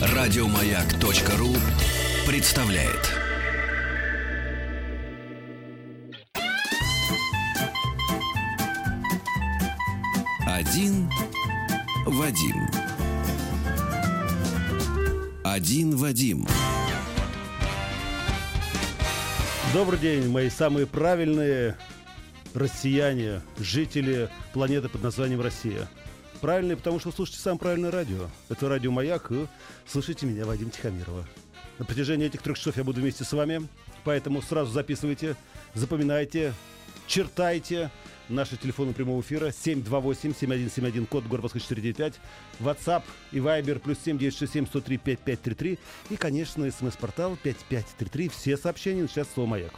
[0.00, 1.54] Радиомаяк.ру
[2.26, 3.18] представляет.
[10.46, 11.10] Один
[12.04, 12.68] Вадим.
[15.44, 16.46] Один Вадим.
[19.72, 21.76] Добрый день, мои самые правильные
[22.54, 25.88] россияне, жители планеты под названием Россия.
[26.40, 28.28] Правильные, потому что вы слушаете самое правильное радио.
[28.48, 29.46] Это радио «Маяк», и
[29.86, 31.26] слушайте меня, Вадим Тихомирова.
[31.78, 33.66] На протяжении этих трех часов я буду вместе с вами,
[34.04, 35.34] поэтому сразу записывайте,
[35.74, 36.54] запоминайте,
[37.08, 37.90] чертайте
[38.28, 42.20] наши телефоны прямого эфира 728-7171, код Горбовска 495,
[42.60, 43.02] WhatsApp
[43.32, 45.78] и Viber плюс 7967-103-5533
[46.10, 48.28] и, конечно, смс-портал 5533.
[48.28, 49.72] Все сообщения сейчас слово «Маяк».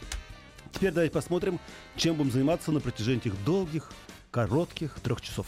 [0.71, 1.59] Теперь давайте посмотрим,
[1.95, 3.91] чем будем заниматься на протяжении этих долгих,
[4.29, 5.47] коротких трех часов.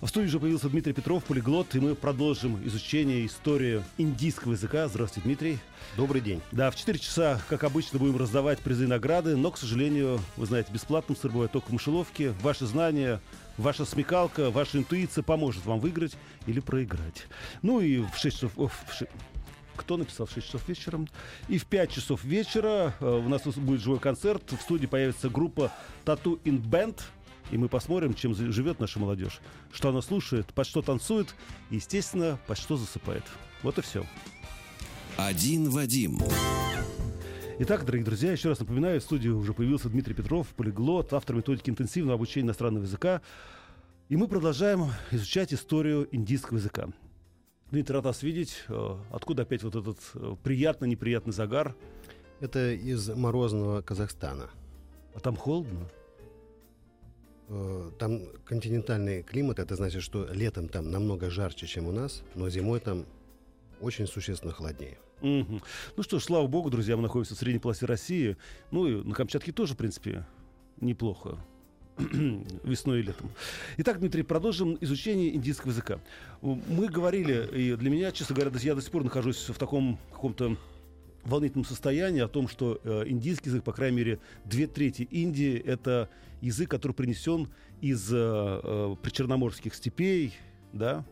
[0.00, 4.88] В студии уже появился Дмитрий Петров, полиглот, и мы продолжим изучение истории индийского языка.
[4.88, 5.58] Здравствуйте, Дмитрий.
[5.94, 6.40] Добрый день.
[6.52, 10.46] Да, в 4 часа, как обычно, будем раздавать призы и награды, но, к сожалению, вы
[10.46, 12.30] знаете, бесплатным сыр бывает только в мышеловке.
[12.40, 13.20] Ваши знания,
[13.58, 17.26] ваша смекалка, ваша интуиция поможет вам выиграть или проиграть.
[17.60, 18.52] Ну и в 6 часов...
[18.56, 19.08] в ши-
[19.76, 21.08] кто написал в 6 часов вечером.
[21.48, 24.42] И в 5 часов вечера э, у нас будет живой концерт.
[24.50, 25.72] В студии появится группа
[26.04, 27.00] Tattoo in Band.
[27.50, 29.40] И мы посмотрим, чем живет наша молодежь.
[29.72, 31.34] Что она слушает, под что танцует
[31.70, 33.24] и, естественно, под что засыпает.
[33.62, 34.06] Вот и все.
[35.16, 36.20] Один Вадим.
[37.58, 41.68] Итак, дорогие друзья, еще раз напоминаю, в студии уже появился Дмитрий Петров, полиглот, автор методики
[41.68, 43.20] интенсивного обучения иностранного языка.
[44.08, 46.88] И мы продолжаем изучать историю индийского языка.
[47.70, 48.64] Дмитрий, рад вас видеть.
[48.68, 51.76] Э, Откуда опять вот этот э, приятно-неприятный загар?
[52.40, 54.48] Это из морозного Казахстана.
[55.14, 55.86] А там холодно?
[57.50, 62.48] Э, Там континентальный климат, это значит, что летом там намного жарче, чем у нас, но
[62.48, 63.04] зимой там
[63.80, 64.98] очень существенно холоднее.
[65.20, 65.60] Мгм.
[65.96, 68.36] Ну что ж, слава богу, друзья, мы находимся в средней полосе России.
[68.70, 70.24] Ну и на Камчатке тоже, в принципе,
[70.80, 71.38] неплохо.
[72.64, 73.30] весной и летом.
[73.78, 76.00] Итак, Дмитрий, продолжим изучение индийского языка.
[76.40, 80.56] Мы говорили, и для меня, честно говоря, я до сих пор нахожусь в таком каком-то
[81.24, 86.08] волнительном состоянии о том, что э, индийский язык, по крайней мере, две трети Индии— это
[86.40, 87.48] язык, который принесен
[87.80, 90.34] из э, э, причерноморских степей,
[90.72, 91.04] да,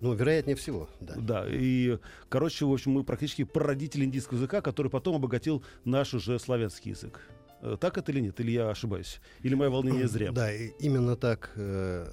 [0.00, 1.14] Ну, вероятнее всего, да.
[1.16, 1.98] да, и,
[2.28, 7.20] короче, в общем, мы практически прародители индийского языка, который потом обогатил наш уже славянский язык.
[7.60, 8.40] Э, Так это или нет?
[8.40, 9.20] Или я ошибаюсь?
[9.42, 10.32] Или мое волнение зря?
[10.32, 12.06] Да, именно так э,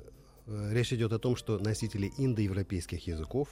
[0.45, 3.47] э, речь идет о том, что носители индоевропейских языков,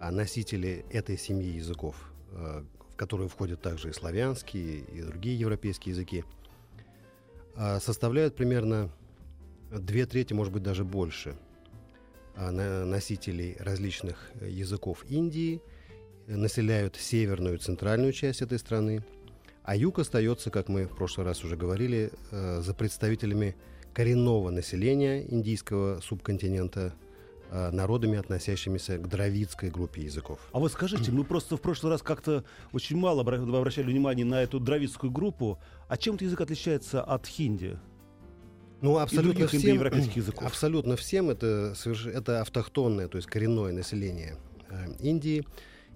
[0.00, 1.96] а носители этой семьи языков,
[2.32, 2.64] э,
[3.02, 6.24] в которые входят также и славянские, и другие европейские языки,
[7.56, 8.90] а, составляют примерно
[9.72, 11.34] две трети, может быть, даже больше
[12.36, 15.60] а, носителей различных языков Индии,
[16.28, 19.04] населяют северную и центральную часть этой страны,
[19.64, 23.56] а юг остается, как мы в прошлый раз уже говорили, э, за представителями
[23.92, 26.94] коренного населения индийского субконтинента,
[27.52, 30.38] народами, относящимися к дравидской группе языков.
[30.52, 34.42] А вот скажите, мы просто в прошлый раз как-то очень мало обра- обращали внимание на
[34.42, 35.58] эту дравидскую группу.
[35.88, 37.78] А чем этот язык отличается от хинди?
[38.80, 39.80] Ну, абсолютно всем,
[40.16, 40.46] языков.
[40.46, 44.36] абсолютно всем это, соверш- это автохтонное, то есть коренное население
[44.70, 45.46] э, Индии.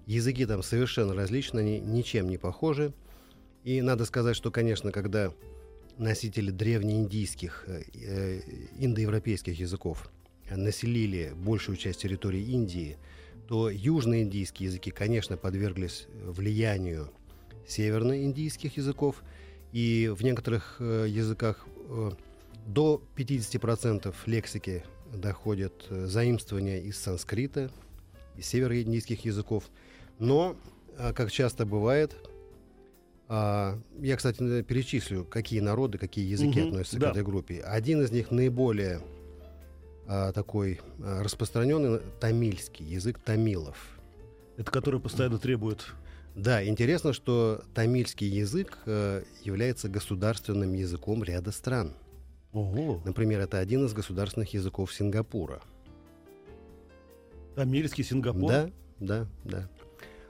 [0.05, 2.93] Языки там совершенно различны, они ничем не похожи.
[3.65, 5.33] И надо сказать, что, конечно, когда
[5.97, 8.39] носители древнеиндийских, э, э,
[8.77, 10.09] индоевропейских языков
[10.55, 12.97] населили большую часть территории Индии,
[13.47, 17.09] то южноиндийские языки, конечно, подверглись влиянию
[17.67, 19.23] северноиндийских языков,
[19.71, 22.11] и в некоторых э, языках э,
[22.65, 27.69] до 50% лексики доходят э, заимствования из санскрита,
[28.37, 29.65] из североиндийских языков.
[30.19, 30.55] Но,
[31.13, 32.15] как часто бывает,
[33.29, 37.07] а, я, кстати, перечислю, какие народы, какие языки Мгм, относятся да.
[37.07, 37.61] к этой группе.
[37.61, 39.01] Один из них наиболее
[40.07, 43.77] такой а, распространенный тамильский язык тамилов.
[44.57, 45.85] Это который постоянно требует...
[46.35, 51.93] Да, интересно, что тамильский язык э, является государственным языком ряда стран.
[52.53, 55.61] Ого, Например, это один из государственных языков Сингапура.
[57.55, 58.49] тамильский Сингапур.
[58.49, 58.69] Да,
[58.99, 59.67] да, да.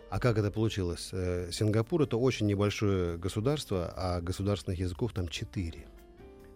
[0.10, 1.10] А как это получилось?
[1.12, 5.88] Э, Сингапур это очень небольшое государство, а государственных языков там четыре.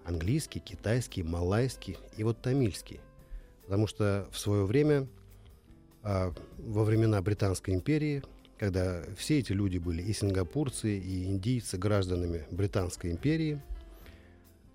[0.05, 3.01] Английский, китайский, малайский и вот тамильский.
[3.71, 5.07] Потому что в свое время,
[6.03, 8.21] а, во времена Британской империи,
[8.57, 13.61] когда все эти люди были и сингапурцы, и индийцы гражданами Британской империи,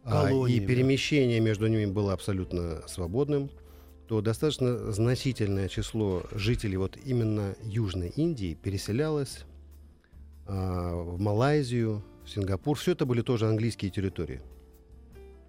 [0.03, 0.67] а, и Колониями.
[0.67, 3.51] перемещение между ними было абсолютно свободным,
[4.09, 9.45] то достаточно значительное число жителей вот именно Южной Индии переселялось
[10.47, 12.79] а, в Малайзию, в Сингапур.
[12.79, 14.41] Все это были тоже английские территории.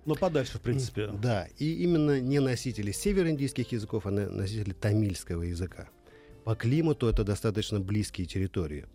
[0.07, 1.07] Но подальше, в принципе.
[1.07, 5.89] Да, и именно не носители североиндийских языков, а носители тамильского языка.
[6.45, 8.85] По климату это достаточно близкие территории.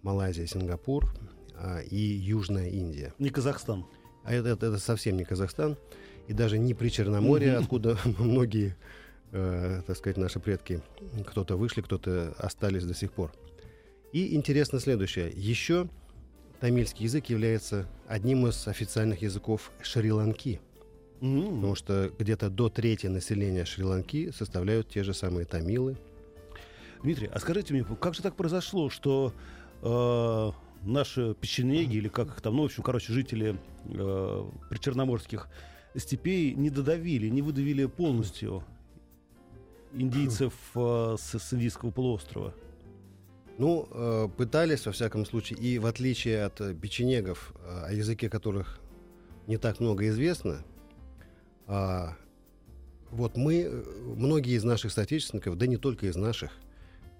[0.00, 1.14] Малайзия, Сингапур
[1.54, 3.12] а, и Южная Индия.
[3.18, 3.84] Не Казахстан.
[4.24, 5.76] А это, это, это совсем не Казахстан.
[6.26, 8.74] И даже не при Черноморье, откуда многие,
[9.32, 10.80] э, так сказать, наши предки,
[11.26, 13.30] кто-то вышли, кто-то остались до сих пор.
[14.14, 15.30] И интересно следующее.
[15.34, 15.90] Еще
[16.62, 20.60] тамильский язык является одним из официальных языков Шри-Ланки.
[21.20, 21.56] Mm.
[21.56, 25.96] Потому что где-то до трети населения Шри-Ланки составляют те же самые тамилы,
[27.02, 29.32] Дмитрий, а скажите мне, как же так произошло, что
[29.82, 30.52] э,
[30.88, 33.56] наши печенеги, или как их там, ну, в общем, короче, жители
[33.86, 35.48] э, причерноморских
[35.96, 38.62] степей не додавили, не выдавили полностью
[39.92, 42.54] индийцев э, с, с Индийского полуострова?
[43.58, 48.28] Ну, э, пытались, во всяком случае, и в отличие от э, печенегов, э, о языке
[48.28, 48.80] которых
[49.46, 50.64] не так много известно,
[51.66, 52.06] э,
[53.10, 53.84] вот мы,
[54.16, 56.50] многие из наших соотечественников, да не только из наших,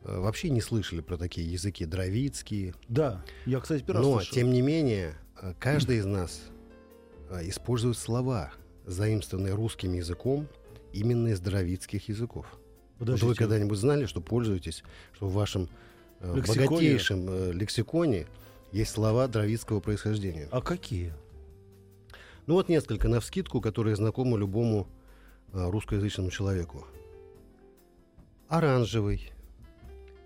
[0.05, 2.75] Э, вообще не слышали про такие языки дровицкие.
[2.89, 4.35] Да, я, кстати, первый Но, слышал.
[4.35, 5.15] тем не менее,
[5.59, 6.43] каждый из нас
[7.43, 8.53] использует слова,
[8.87, 10.49] заимствованные русским языком,
[10.93, 12.47] именно из дровицких языков.
[12.99, 14.83] Вот вы когда-нибудь знали, что пользуетесь,
[15.15, 15.69] что в вашем
[16.23, 16.69] лексиконе.
[16.69, 18.27] богатейшем лексиконе
[18.73, 20.49] есть слова дровицкого происхождения?
[20.51, 21.13] А какие?
[22.47, 24.89] Ну вот несколько на вскидку, которые знакомы любому
[25.53, 26.87] русскоязычному человеку.
[28.49, 29.33] Оранжевый,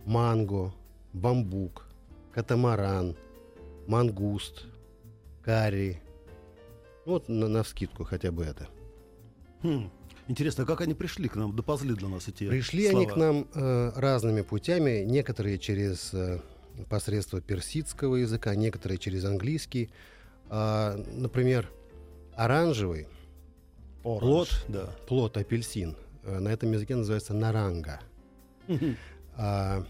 [0.04, 0.72] манго,
[1.12, 1.87] бамбук,
[2.32, 3.16] катамаран,
[3.87, 4.66] мангуст,
[5.42, 6.00] карри.
[7.04, 8.69] Вот на, на вскидку хотя бы это.
[9.62, 9.90] Хм.
[10.28, 12.99] Интересно, а как они пришли к нам, доползли для нас эти Пришли слова?
[12.99, 16.40] они к нам э, разными путями, некоторые через э,
[16.88, 19.90] посредство персидского языка, некоторые через английский.
[20.49, 21.70] А, например,
[22.34, 23.08] оранжевый
[24.05, 24.87] Оранж, плод, да.
[25.06, 28.00] плод апельсин, э, на этом языке называется наранга.
[29.38, 29.84] А,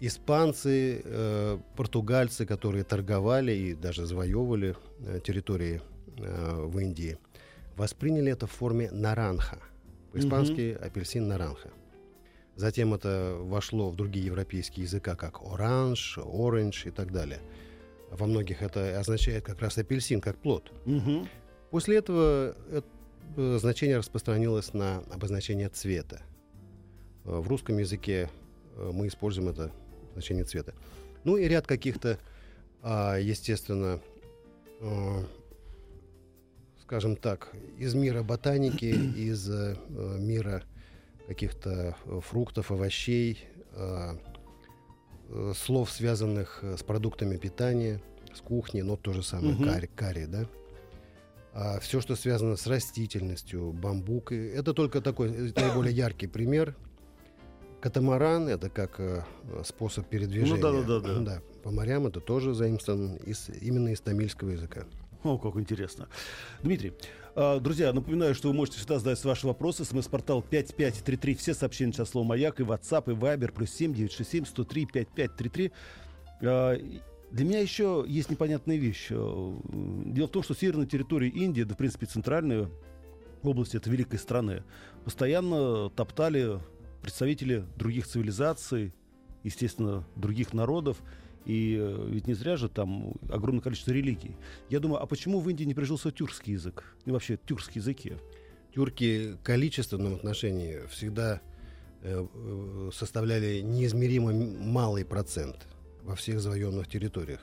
[0.00, 5.80] испанцы, э, португальцы, которые торговали и даже завоевывали э, территории
[6.18, 7.18] э, в Индии,
[7.76, 9.58] восприняли это в форме наранха.
[10.16, 10.86] По-испански mm-hmm.
[10.86, 11.70] апельсин наранха.
[12.54, 17.40] Затем это вошло в другие европейские языка, как оранж, оранж и так далее.
[18.10, 20.72] Во многих это означает как раз апельсин, как плод.
[20.86, 21.28] Mm-hmm.
[21.70, 22.86] После этого это
[23.36, 26.22] э, значение распространилось на обозначение цвета.
[27.26, 28.30] Э, в русском языке
[28.76, 29.70] э, мы используем это
[30.14, 30.72] значение цвета.
[31.24, 32.18] Ну и ряд каких-то,
[32.80, 34.00] а, естественно,
[36.86, 38.84] скажем так, из мира ботаники,
[39.16, 40.62] из э, мира
[41.26, 44.16] каких-то фруктов, овощей, а,
[45.28, 48.00] э, слов, связанных с продуктами питания,
[48.32, 49.64] с кухней, но то же самое, угу.
[49.64, 50.46] карри, карри, да.
[51.52, 56.76] А все, что связано с растительностью, бамбук, это только такой наиболее яркий пример
[57.80, 59.22] Катамаран это как э,
[59.64, 60.56] способ передвижения.
[60.56, 61.20] Ну да, да, да, да.
[61.20, 61.42] да.
[61.62, 64.84] По морям это тоже заимствован из, именно из тамильского языка.
[65.26, 66.08] О, как интересно.
[66.62, 66.92] Дмитрий,
[67.34, 69.84] э, друзья, напоминаю, что вы можете всегда задать ваши вопросы.
[69.84, 71.34] СМС-портал 5533.
[71.34, 75.72] Все сообщения сейчас слово «Маяк» и WhatsApp, и Viber, плюс 7 967 103 5533.
[76.42, 76.78] Э,
[77.32, 79.08] для меня еще есть непонятная вещь.
[79.10, 79.56] Э,
[80.04, 82.70] дело в том, что северная территория Индии, да, в принципе, центральная
[83.42, 84.62] область этой великой страны,
[85.04, 86.60] постоянно топтали
[87.02, 88.92] представители других цивилизаций,
[89.42, 90.98] естественно, других народов.
[91.46, 94.36] И э, ведь не зря же там огромное количество религий.
[94.68, 96.84] Я думаю, а почему в Индии не прижился тюркский язык?
[97.04, 98.14] И вообще тюркские языки?
[98.74, 101.40] Тюрки в количественном отношении всегда
[102.02, 105.66] э, э, составляли неизмеримо малый процент
[106.02, 107.40] во всех завоеванных территориях.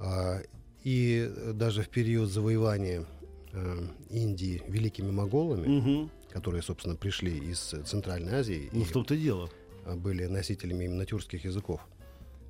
[0.00, 0.40] А,
[0.82, 3.06] и даже в период завоевания
[4.10, 8.68] Индии великими моголами, угу которые, собственно, пришли из Центральной Азии.
[8.72, 9.48] Ну, и в том-то дело.
[9.86, 11.80] Были носителями именно тюркских языков.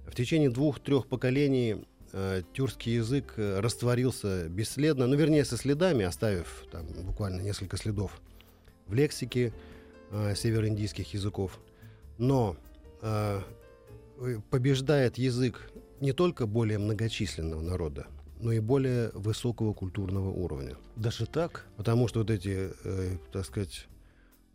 [0.07, 6.65] В течение двух-трех поколений э, тюркский язык э, растворился бесследно, ну, вернее, со следами, оставив
[6.71, 8.21] там буквально несколько следов
[8.87, 9.53] в лексике
[10.11, 11.59] э, североиндийских языков.
[12.19, 12.57] Но
[13.03, 13.41] э,
[14.51, 15.71] побеждает язык
[16.01, 18.07] не только более многочисленного народа,
[18.41, 20.77] но и более высокого культурного уровня.
[20.97, 21.67] Даже так?
[21.77, 23.87] Потому что вот эти, э, так сказать,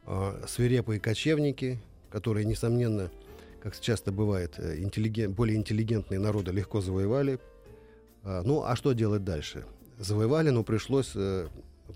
[0.06, 1.80] э, свирепые кочевники,
[2.10, 3.12] которые, несомненно,
[3.62, 5.34] как часто бывает, э, интеллиген...
[5.34, 7.40] более интеллигентные народы легко завоевали.
[8.24, 9.66] А, ну, а что делать дальше?
[9.98, 11.48] Завоевали, но пришлось э,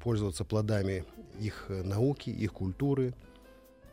[0.03, 1.05] пользоваться плодами
[1.39, 3.13] их науки, их культуры,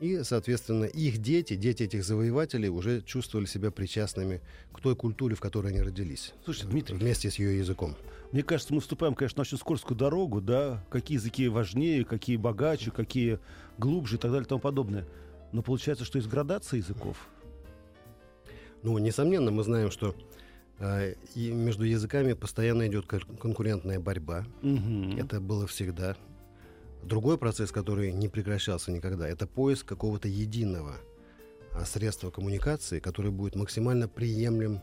[0.00, 4.40] И, соответственно, их дети, дети этих завоевателей уже чувствовали себя причастными
[4.72, 6.32] к той культуре, в которой они родились.
[6.42, 7.94] Слушайте, Дмитрий, вместе с ее языком.
[8.32, 12.90] Мне кажется, мы вступаем, конечно, на очень скользкую дорогу, да, какие языки важнее, какие богаче,
[12.90, 13.40] какие
[13.76, 15.06] глубже и так далее и тому подобное.
[15.52, 17.28] Но получается, что есть градация языков.
[18.82, 20.14] Ну, несомненно, мы знаем, что
[20.78, 24.46] э, и между языками постоянно идет конкурентная борьба.
[24.62, 25.18] Угу.
[25.18, 26.16] Это было всегда.
[27.02, 30.96] Другой процесс, который не прекращался никогда, это поиск какого-то единого
[31.72, 34.82] а, средства коммуникации, который будет максимально приемлем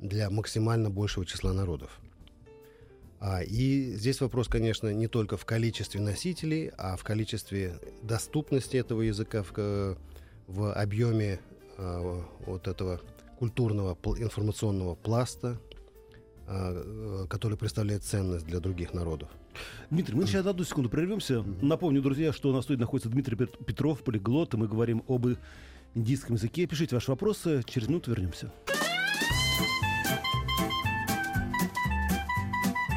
[0.00, 2.00] для максимально большего числа народов.
[3.20, 9.02] А, и здесь вопрос, конечно, не только в количестве носителей, а в количестве доступности этого
[9.02, 9.96] языка, в,
[10.48, 11.40] в объеме
[11.78, 13.00] а, вот этого
[13.38, 15.60] культурного информационного пласта,
[16.46, 19.30] а, который представляет ценность для других народов.
[19.90, 21.44] Дмитрий, мы сейчас одну секунду прервемся.
[21.62, 25.26] Напомню, друзья, что на студии находится Дмитрий Петров, полиглот, и мы говорим об
[25.94, 26.66] индийском языке.
[26.66, 28.52] Пишите ваши вопросы, через минуту вернемся.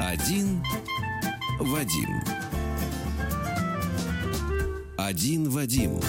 [0.00, 0.62] Один
[1.60, 2.22] Вадим.
[4.96, 6.00] Один Вадим.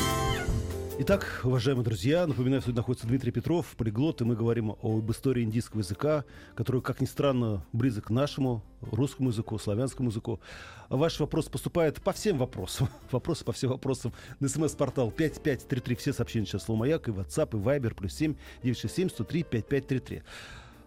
[1.02, 5.80] Итак, уважаемые друзья, напоминаю, что находится Дмитрий Петров, полиглот, и мы говорим об истории индийского
[5.80, 6.26] языка,
[6.56, 10.42] который, как ни странно, близок к нашему русскому языку, славянскому языку.
[10.90, 12.90] Ваш вопрос поступает по всем вопросам.
[13.12, 15.96] Вопросы по всем вопросам на смс-портал 5533.
[15.96, 20.24] Все сообщения сейчас слово «Маяк» и WhatsApp, и Viber, плюс 7 967 103 5533.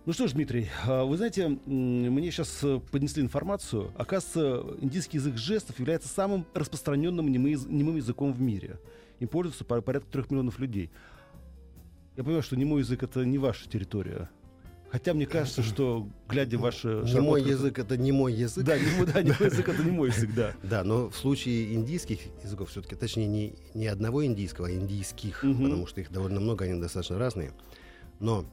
[0.05, 3.91] Ну что ж, Дмитрий, а, вы знаете, мне сейчас э, поднесли информацию.
[3.97, 8.79] Оказывается, индийский язык жестов является самым распространенным немым языком в мире–
[9.23, 10.91] им пользуются порядка трех миллионов людей.
[12.17, 14.29] Я понимаю, что немой язык это не ваша территория.
[14.91, 17.03] Хотя мне кажется, что, глядя ваши...
[17.07, 18.65] Не мой язык— это не мой язык.
[18.67, 20.55] Да, не, да, не мой язык— это не мой язык, да.
[20.63, 25.63] Да, но в случае индийских языков все-таки, точнее, не, не одного индийского, а индийских, угу.
[25.63, 27.53] потому что их довольно много, они достаточно разные.
[28.21, 28.45] Но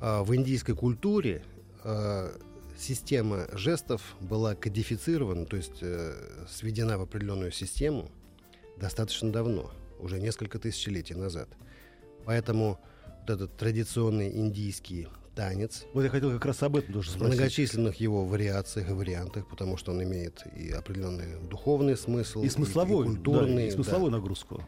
[0.00, 1.42] э, в индийской культуре
[1.84, 2.32] э,
[2.78, 6.14] система жестов была кодифицирована, то есть э,
[6.48, 8.10] сведена в определенную систему
[8.78, 11.48] достаточно давно уже несколько тысячелетий назад.
[12.24, 12.78] Поэтому
[13.20, 15.84] вот этот традиционный индийский танец.
[15.92, 17.34] Вот я хотел как раз об этом тоже спросить.
[17.34, 22.48] В многочисленных его вариациях и вариантах, потому что он имеет и определенный духовный смысл, и
[22.48, 24.16] смысловой, и, и культурный, да, и смысловую да.
[24.18, 24.66] нагрузку.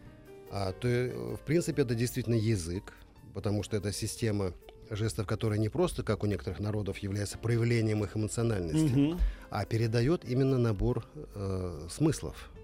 [0.50, 2.92] А, то, в принципе, это действительно язык,
[3.34, 4.52] потому что это система
[4.90, 9.20] жестов, которая не просто, как у некоторых народов, является проявлением их эмоциональности, угу.
[9.50, 12.57] а передает именно набор э, смыслов, Э,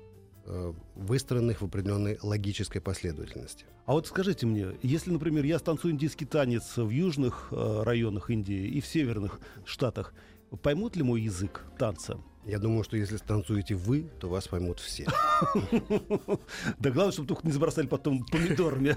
[0.94, 3.64] выстроенных в определенной логической последовательности.
[3.86, 8.66] А вот скажите мне, если, например, я станцую индийский танец в южных э, районах Индии
[8.68, 10.12] и в северных штатах,
[10.62, 12.18] поймут ли мой язык танца?
[12.46, 15.06] Я думаю, что если станцуете вы, то вас поймут все.
[16.78, 18.96] Да главное, чтобы только не забросали потом помидорами.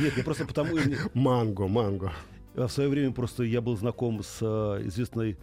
[0.00, 0.76] Нет, я просто потому...
[1.14, 2.12] Манго, манго.
[2.54, 5.38] В свое время просто я был знаком с э, известной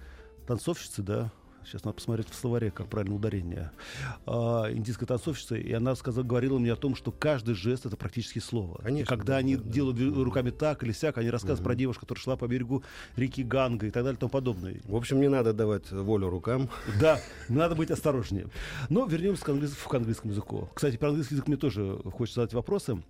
[0.45, 1.31] танцовщицей, да,
[1.67, 3.71] Сейчас надо посмотреть в словаре, как правильно ударение.
[4.25, 8.39] А, индийская танцовщица, и она сказала, говорила мне о том, что каждый жест это практически
[8.39, 8.79] слово.
[8.81, 9.03] Конечно.
[9.03, 10.23] И когда да, они да, делают да.
[10.23, 11.65] руками так или сяк, они рассказывают угу.
[11.65, 12.83] про девушку, которая шла по берегу
[13.17, 14.79] реки Ганга и так далее и тому подобное.
[14.85, 16.69] В общем, не надо давать волю рукам.
[17.01, 17.19] Да,
[17.49, 18.47] надо быть осторожнее.
[18.87, 19.73] Но вернемся к, английс...
[19.73, 20.69] к английскому языку.
[20.73, 23.03] Кстати, про английский язык мне тоже хочется задать вопросы.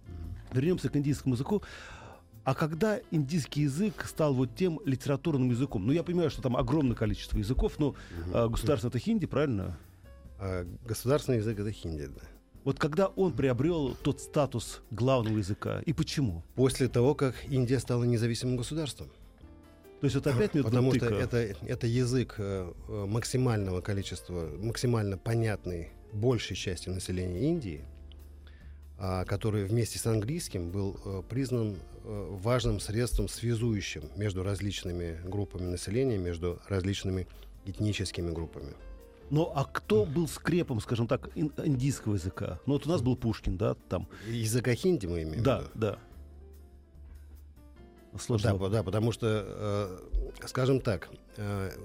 [0.52, 1.62] Вернемся к индийскому языку.
[2.48, 6.96] А когда индийский язык стал вот тем литературным языком, ну я понимаю, что там огромное
[6.96, 7.98] количество языков, но угу.
[8.34, 9.78] а, государство это хинди, правильно?
[10.40, 12.22] А, государственный язык это хинди, да.
[12.64, 16.42] Вот когда он приобрел тот статус главного языка и почему?
[16.56, 19.10] После того, как Индия стала независимым государством.
[20.00, 21.08] То есть это опять метод Потому тыка.
[21.08, 27.82] что это, это язык э, максимального количества, максимально понятный большей части населения Индии–
[29.26, 36.18] который вместе с английским был э, признан э, важным средством, связующим между различными группами населения,
[36.18, 37.28] между различными
[37.66, 38.74] этническими группами.
[39.30, 42.60] Ну, а кто был скрепом, скажем так, индийского языка?
[42.66, 44.08] Ну, вот у нас был Пушкин, да, там.
[44.28, 46.00] Языка хинди мы имеем Да, да.
[48.18, 48.58] Сложно.
[48.58, 49.44] Да, да, потому что,
[50.42, 51.10] э, скажем так,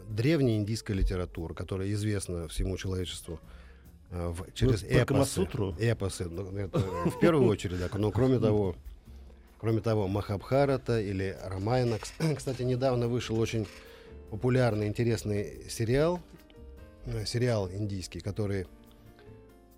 [0.09, 3.38] древняя индийская литература, которая известна всему человечеству,
[4.12, 5.49] в, через ну, эпосы.
[5.78, 8.76] Эпосы, ну, это, в первую очередь, да, но кроме того,
[9.59, 11.99] кроме того, Махабхарата или Рамайна.
[12.37, 13.66] Кстати, недавно вышел очень
[14.31, 16.21] популярный, интересный сериал,
[17.07, 18.66] э, сериал индийский, который,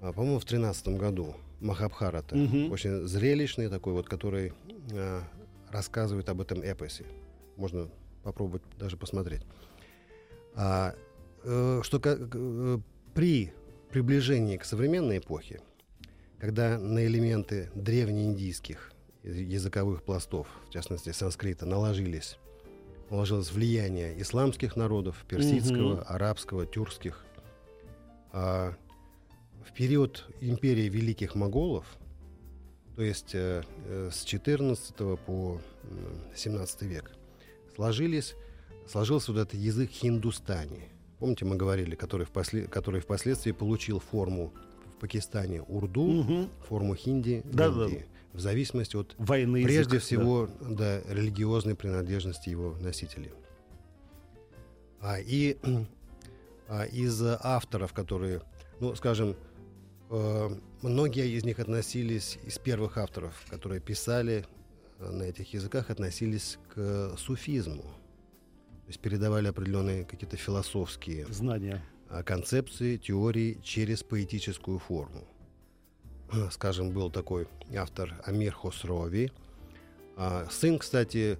[0.00, 2.34] э, по-моему, в тринадцатом году, Махабхарата.
[2.34, 2.72] Угу.
[2.72, 4.52] Очень зрелищный такой вот, который
[4.90, 5.20] э,
[5.70, 7.04] рассказывает об этом эпосе.
[7.56, 7.88] Можно
[8.22, 9.42] попробовать даже посмотреть.
[10.54, 10.94] А,
[11.42, 12.78] э, что э,
[13.12, 13.52] при
[13.94, 15.60] приближении к современной эпохе,
[16.40, 18.90] когда на элементы древнеиндийских
[19.22, 22.36] языковых пластов, в частности санскрита, наложились,
[23.08, 26.04] наложилось влияние исламских народов, персидского, Мгм.
[26.08, 27.24] арабского, тюркских.
[28.32, 28.74] А
[29.64, 31.86] в период империи великих моголов,
[32.96, 37.12] то есть э, э, с 14 по м, 17 век,
[37.76, 38.34] сложились,
[38.90, 40.88] сложился вот этот язык хиндустани.
[41.24, 44.52] Помните, мы говорили, который, впосле- который впоследствии получил форму
[44.94, 46.50] в Пакистане урду, Мгм.
[46.68, 47.86] форму хинди в Да-да-да.
[47.86, 50.00] Индии, в зависимости от язык, прежде да.
[50.00, 53.30] всего да, религиозной принадлежности его носителей.
[55.00, 55.56] А, и
[56.68, 58.42] а, из авторов, которые,
[58.80, 59.34] ну, скажем,
[60.10, 60.50] э,
[60.82, 64.44] многие из них относились, из первых авторов, которые писали
[64.98, 67.86] э, на этих языках, относились к суфизму.
[68.84, 71.82] То есть передавали определенные какие-то философские Знания.
[72.10, 75.24] а, концепции, теории через поэтическую форму.
[76.50, 79.32] Скажем, был такой автор Амир Хосрови,
[80.16, 81.38] а, сын, кстати,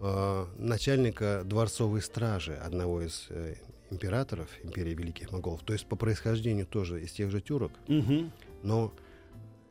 [0.00, 3.54] а, начальника дворцовой стражи одного из э,
[3.90, 8.32] императоров империи Великих Монголов, то есть по происхождению тоже из тех же тюрок, Мгм.
[8.62, 8.92] но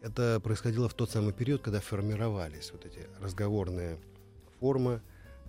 [0.01, 3.97] это происходило в тот самый период, когда формировались вот эти разговорные
[4.59, 5.01] формы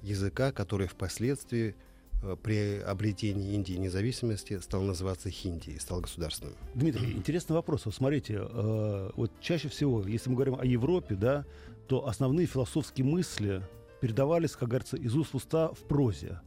[0.03, 1.75] языка, который впоследствии
[2.23, 6.55] э, при обретении Индии независимости стал называться хинди и стал государственным.
[6.75, 7.87] Дмитрий, интересный вопрос.
[7.87, 11.45] Вот смотрите, э, вот чаще всего, если мы говорим о Европе, да,
[11.87, 13.63] то основные философские мысли
[14.01, 16.41] передавались, как говорится, из уст в уста в прозе.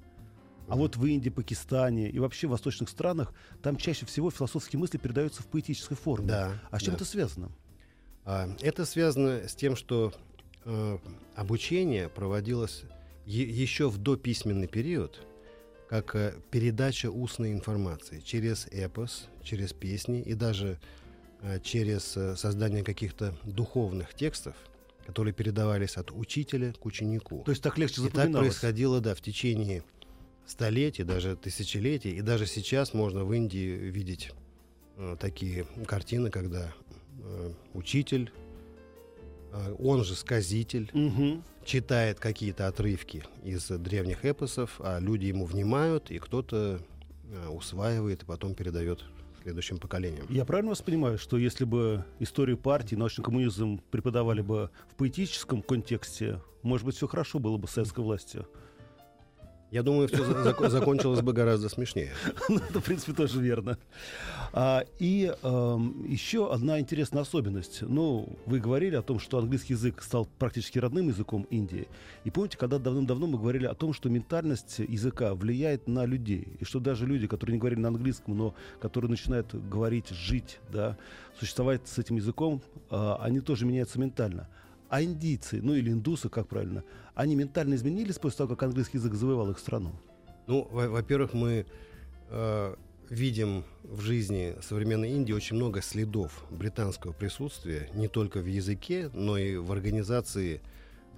[0.67, 4.97] А вот в Индии, Пакистане и вообще в восточных странах там чаще всего философские мысли
[4.97, 6.27] передаются в поэтической форме.
[6.27, 6.53] Да.
[6.71, 6.95] А с чем да.
[6.97, 7.51] это связано?
[8.25, 10.13] А, Это связано с тем, что
[10.65, 10.97] э,
[11.35, 12.83] обучение проводилось
[13.25, 15.25] еще в дописьменный период,
[15.89, 20.79] как э, передача устной информации через эпос, через песни и даже
[21.41, 24.55] э, через э, создание каких-то духовных текстов,
[25.05, 27.43] которые передавались от учителя к ученику.
[27.43, 28.47] То есть так легче И так запоминалось.
[28.47, 29.83] происходило, да, в течение
[30.45, 32.11] столетий, даже тысячелетий.
[32.11, 34.31] И даже сейчас можно в Индии видеть
[34.97, 36.73] э, такие картины, когда
[37.19, 38.31] э, учитель,
[39.79, 41.43] он же сказитель, Мгм.
[41.65, 46.79] читает какие-то отрывки из древних эпосов, а люди ему внимают, и кто-то
[47.31, 49.03] э, усваивает и потом передает
[49.41, 50.25] следующим поколениям.
[50.29, 55.61] Я правильно вас понимаю, что если бы историю партии, научный коммунизм преподавали бы в поэтическом
[55.61, 58.47] контексте, может быть, все хорошо было бы с советской властью?
[59.73, 62.11] Я думаю, все закончилось бы гораздо смешнее.
[62.49, 63.79] Ну, Это, в принципе, тоже верно.
[64.51, 67.81] А, и эм, еще одна интересная особенность.
[67.81, 71.87] Ну, вы говорили о том, что английский язык стал практически родным языком Индии.
[72.23, 76.49] И помните, когда давным-давно мы говорили о том, что ментальность языка влияет на людей.
[76.59, 80.97] И что даже люди, которые не говорили на английском, но которые начинают говорить, жить, да,
[81.39, 84.47] существовать с этим языком, а, они тоже меняются ментально.
[84.93, 86.83] А индийцы, ну или индусы, как правильно,
[87.15, 89.91] они ментально изменились после того, как английский язык завоевал их страну?
[90.45, 91.65] Ну, во- во-первых, мы
[92.29, 92.75] э,
[93.09, 99.35] видим в жизни современной Индии очень много следов британского присутствия не только в языке, но
[99.35, 100.61] и в организации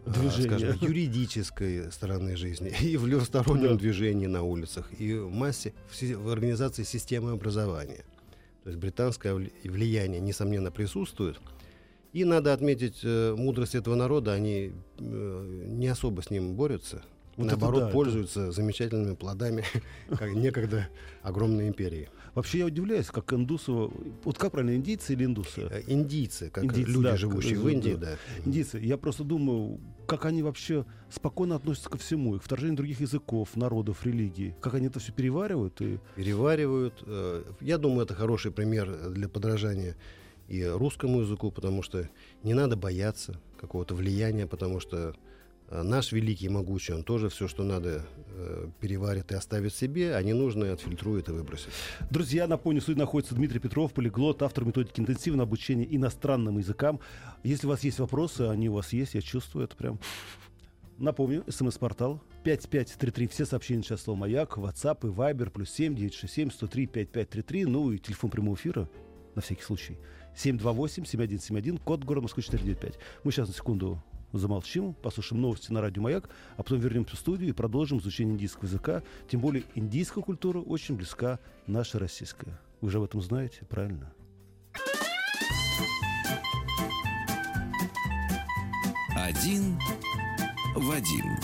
[0.05, 0.47] э, Движения.
[0.71, 3.75] скажем, юридической стороны жизни, и в левостороннем Да.
[3.75, 8.05] движении на улицах, и в массе, в, в организации системы образования.
[8.63, 11.41] То есть британское вли- влияние, несомненно, присутствует.
[12.15, 17.01] И надо отметить э, мудрость этого народа, они э, не особо с ним борются,
[17.35, 19.65] Вот это наоборот, да, это- пользуются замечательными плодами,
[20.09, 20.87] как некогда
[21.23, 22.07] огромной империи.
[22.33, 23.73] Вообще я удивляюсь, как индусы...
[24.23, 25.67] Вот как правильно, индийцы или индусы?
[25.69, 28.11] Э, Индийцы, как Индийцы, люди, да, живущие как- в Индии, да.
[28.11, 28.17] да.
[28.45, 28.79] Индийцы.
[28.79, 33.57] Я просто думаю, как они вообще спокойно относятся ко всему, и к вторжению других языков,
[33.57, 34.55] народов, религий.
[34.61, 35.81] Как они это все переваривают.
[35.81, 35.99] И...
[36.15, 36.93] переваривают.
[37.59, 39.97] Я думаю, это хороший пример для подражания
[40.47, 42.09] и русскому языку, потому что
[42.43, 45.15] не надо бояться какого-то влияния, потому что
[45.69, 50.15] э, наш великий и могучий, он тоже все, что надо, э, переварит и оставит себе,
[50.15, 51.69] а ненужное отфильтрует и выбросит.
[52.11, 56.99] Друзья, напомню, в студии находится Дмитрий Петров, полиглот, автор методики интенсивного обучения иностранным языкам.
[57.43, 59.99] Если у вас есть вопросы, они у вас есть, я чувствую это прям.
[60.97, 63.27] Напомню, смс-портал 5533.
[63.27, 67.65] Все сообщения сейчас слово «Маяк», WhatsApp и Viber, плюс 7 967 103 5533.
[67.65, 68.87] Ну и телефон прямого эфира,
[69.35, 69.97] на всякий случай.
[70.35, 72.99] 728-7171, код города Москвы 495.
[73.23, 74.01] Мы сейчас на секунду
[74.33, 78.65] замолчим, послушаем новости на радио «Маяк», а потом вернемся в студию и продолжим изучение индийского
[78.65, 79.03] языка.
[79.29, 82.49] Тем более индийская культура очень близка нашей российской.
[82.81, 84.13] Вы же об этом знаете, правильно?
[89.15, 89.79] Один
[90.75, 91.37] Вадим.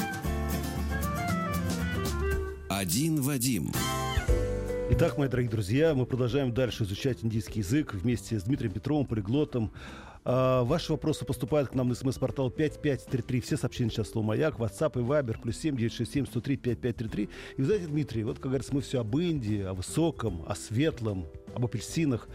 [2.69, 3.71] Один Вадим.
[4.93, 9.71] Итак, мои дорогие друзья, мы продолжаем дальше изучать индийский язык вместе с Дмитрием Петровым, полиглотом.
[10.25, 13.39] А, ваши вопросы поступают к нам на смс-портал 5533.
[13.39, 17.23] Все сообщения сейчас слово «Маяк», WhatsApp и Viber, плюс 7 967 103 5533.
[17.23, 17.30] И
[17.62, 21.25] вы знаете, Дмитрий, вот, как говорится, мы все об Индии, о высоком, о светлом,
[21.56, 22.27] об апельсинах.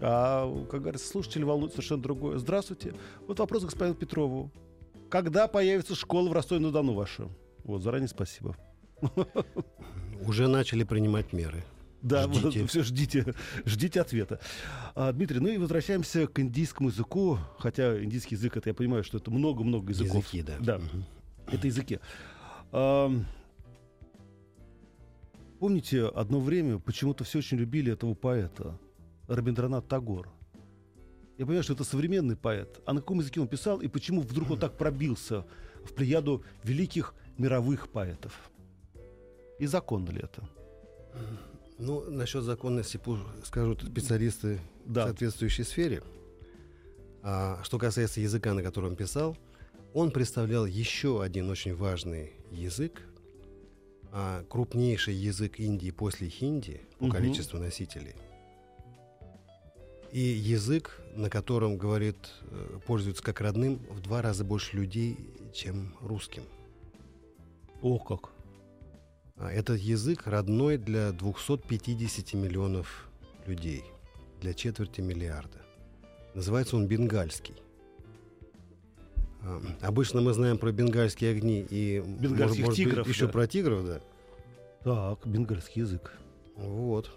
[0.00, 2.38] А, как говорится, слушатели волнуют совершенно другое.
[2.38, 2.94] Здравствуйте.
[3.26, 4.52] Вот вопрос к господину Петрову.
[5.10, 7.28] Когда появится школа в Ростове-на-Дону ваша?
[7.64, 8.56] Вот, заранее спасибо.
[10.24, 11.64] Уже начали принимать меры.
[12.02, 12.66] Да, ждите.
[12.66, 13.34] Все ждите,
[13.64, 14.40] ждите ответа.
[14.94, 19.18] А, Дмитрий, ну и возвращаемся к индийскому языку, хотя индийский язык, это я понимаю, что
[19.18, 20.32] это много-много языков.
[20.32, 20.56] Языки, да.
[20.60, 21.04] Да, угу.
[21.50, 21.98] это языки.
[22.70, 23.10] А,
[25.58, 28.78] помните, одно время почему-то все очень любили этого поэта,
[29.26, 30.28] Рабиндранат Тагор.
[31.36, 32.80] Я понимаю, что это современный поэт.
[32.84, 35.44] А на каком языке он писал и почему вдруг он так пробился
[35.84, 38.50] в плеяду великих мировых поэтов?
[39.60, 40.48] И законно ли это?
[41.78, 43.00] Ну, насчет законности
[43.44, 45.04] скажут специалисты да.
[45.04, 46.02] в соответствующей сфере.
[47.22, 49.36] А что касается языка, на котором писал,
[49.94, 53.02] он представлял еще один очень важный язык,
[54.10, 57.12] а крупнейший язык Индии после хинди по угу.
[57.12, 58.14] количеству носителей.
[60.10, 62.16] И язык, на котором, говорит,
[62.50, 65.18] э, пользуются как родным в два раза больше людей,
[65.52, 66.44] чем русским.
[67.82, 68.30] О, как!
[69.40, 73.08] Этот язык родной для 250 миллионов
[73.46, 73.84] людей,
[74.40, 75.58] для четверти миллиарда.
[76.34, 77.54] Называется он бенгальский.
[79.42, 83.32] А, обычно мы знаем про бенгальские огни и Бенгальских может, тигров, быть, еще да.
[83.32, 84.00] про тигров, да.
[84.82, 86.12] Так, бенгальский язык.
[86.56, 87.10] Вот.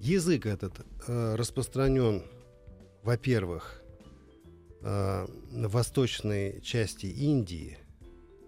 [0.00, 0.74] Язык этот
[1.06, 2.24] э, распространен,
[3.02, 3.82] во-первых,
[4.82, 7.78] э, на восточной части Индии–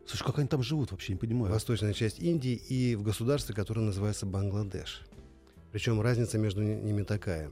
[0.06, 1.52] Слушай, как они там живут вообще, не понимаю.
[1.52, 5.02] Восточная часть Индии и в государстве, которое называется Бангладеш.
[5.72, 7.50] Причем разница между ними такая.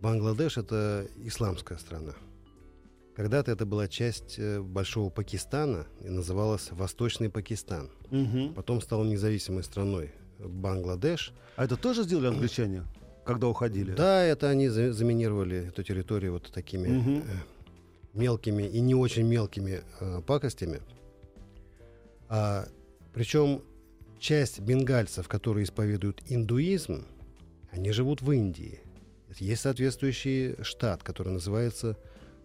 [0.00, 2.14] Бангладеш— это исламская страна.
[3.16, 7.90] Когда-то это была часть э, Большого Пакистана и называлась Восточный Пакистан.
[8.10, 8.54] Угу.
[8.54, 11.34] Потом стала независимой страной Бангладеш.
[11.56, 12.84] А это тоже сделали англичане,
[13.26, 13.92] когда уходили?
[13.92, 17.22] Да, это они заминировали эту территорию вот такими угу.
[18.14, 20.80] мелкими и не очень мелкими э, пакостями.
[22.30, 22.68] А,
[23.12, 23.60] причем
[24.20, 27.04] часть бенгальцев, которые исповедуют индуизм,
[27.72, 28.80] они живут в Индии.
[29.38, 31.96] Есть соответствующий штат, который называется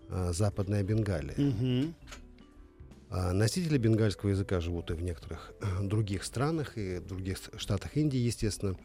[0.09, 1.35] а, Западная Бенгалия.
[1.37, 1.93] Угу.
[3.11, 7.95] А носители бенгальского языка живут и в некоторых а, других странах, и в других штатах
[7.95, 8.75] Индии, естественно.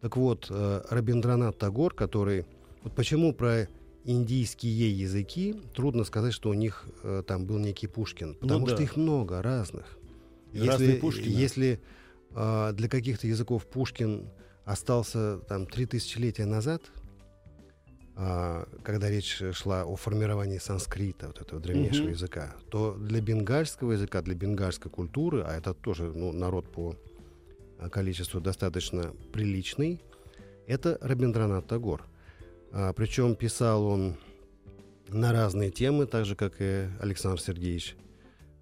[0.00, 2.46] Так вот, а, Рабиндранат Тагор, который...
[2.82, 3.68] Вот почему про
[4.06, 8.74] индийские языки трудно сказать, что у них э, там был некий Пушкин, потому ну, да.
[8.74, 9.95] что их много разных.
[10.64, 11.32] Если, Пушкина.
[11.32, 11.80] если
[12.34, 14.28] э, для каких-то языков Пушкин
[14.64, 16.82] остался там три тысячелетия назад,
[18.16, 22.12] э, когда речь шла о формировании санскрита, вот этого древнейшего угу.
[22.12, 26.96] языка, то для бенгальского языка, для бенгальской культуры, а это тоже ну, народ по
[27.90, 30.00] количеству достаточно приличный,
[30.66, 32.04] это Рабиндранат Тагор.
[32.72, 34.16] А, причем писал он
[35.08, 37.96] на разные темы, так же, как и Александр Сергеевич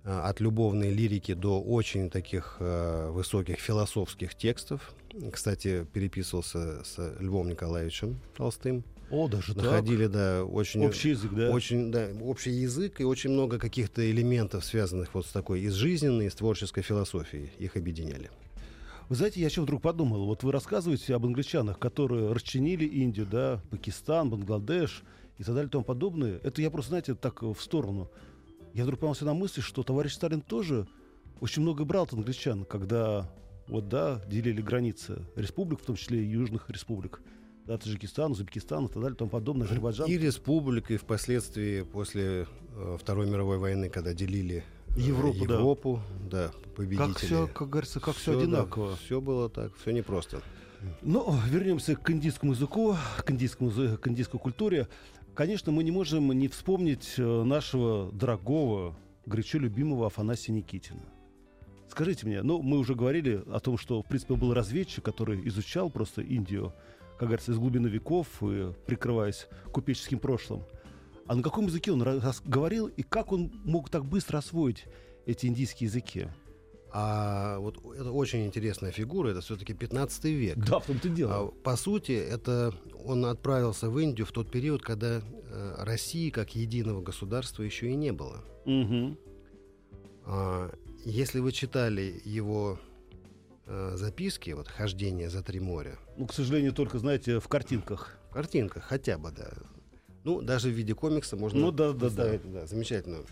[0.04, 4.94] от любовной лирики до очень таких э, высоких философских текстов.
[5.32, 8.84] Кстати, переписывался с Львом Николаевичем Толстым.
[9.10, 10.12] О, даже Находили, так?
[10.12, 10.84] да, очень...
[10.84, 11.50] Общий язык, да?
[11.50, 16.26] Очень, да, общий язык и очень много каких-то элементов, связанных вот с такой из жизненной,
[16.26, 17.50] из творческой философией.
[17.58, 18.30] Их объединяли.
[19.08, 23.60] Вы знаете, я еще вдруг подумал, вот вы рассказываете об англичанах, которые расчинили Индию, да,
[23.70, 25.02] Пакистан, Бангладеш
[25.38, 26.40] и так далее и тому подобное.
[26.42, 28.10] Это я просто, знаете, так в сторону
[28.74, 30.86] я вдруг поймался на мысли, что товарищ Сталин тоже
[31.40, 33.30] очень много брал от англичан, когда
[33.68, 37.22] вот, да, делили границы республик, в том числе и южных республик.
[37.66, 40.06] Да, Таджикистан, Узбекистан и так далее, и тому подобное, Азербайджан.
[40.06, 46.48] И республик, и впоследствии после э, Второй мировой войны, когда делили э, Европу, Европу да.
[46.48, 47.12] да, победители.
[47.12, 48.90] Как все, как говорится, как все, все одинаково.
[48.90, 50.42] Да, все было так, все непросто.
[51.00, 54.88] Ну, вернемся к индийскому языку, к, индийскому, к индийской культуре.
[55.34, 58.94] Конечно, мы не можем не вспомнить э, нашего дорогого,
[59.26, 61.02] горячо любимого Афанасия Никитина.
[61.90, 65.90] Скажите мне, ну, мы уже говорили о том, что, в принципе, был разведчик, который изучал
[65.90, 66.72] просто Индию,
[67.18, 70.62] как говорится, из глубины веков, и, прикрываясь купеческим прошлым.
[71.26, 72.04] А на каком языке он
[72.44, 74.84] говорил, и как он мог так быстро освоить
[75.26, 76.28] эти индийские языки?
[76.96, 80.56] А вот это очень интересная фигура, это все-таки 15 век.
[80.56, 81.32] Да, в том-то дело.
[81.34, 82.72] А, по сути, это
[83.04, 87.96] он отправился в Индию в тот период, когда э, России как единого государства еще и
[87.96, 88.44] не было.
[88.64, 89.18] Угу.
[90.26, 90.72] А,
[91.04, 92.78] если вы читали его
[93.66, 95.98] э, записки, вот хождение за три моря.
[96.16, 98.16] Ну, к сожалению, только, знаете, в картинках.
[98.30, 99.52] В картинках хотя бы, да.
[100.22, 102.38] Ну, даже в виде комикса можно Ну, да, да, да.
[102.38, 103.26] да, замечательную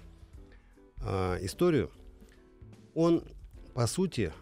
[0.99, 1.93] а, историю.
[2.95, 3.23] Он,
[3.75, 4.33] по сути,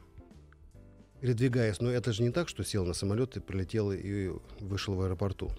[1.20, 5.02] передвигаясь, но это же не так, что сел на самолет и прилетел и вышел в
[5.02, 5.50] аэропорту.